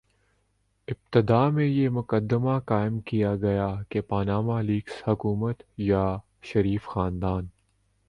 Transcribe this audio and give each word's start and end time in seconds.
ابتدا 0.87 1.49
میں 1.49 1.65
یہ 1.65 1.89
مقدمہ 1.89 2.57
قائم 2.65 2.99
کیا 2.99 3.35
گیا 3.35 3.67
کہ 3.89 4.01
پاناما 4.01 4.61
لیکس 4.61 5.01
حکومت 5.07 5.63
یا 5.77 6.17
شریف 6.43 6.87
خاندان 6.87 7.47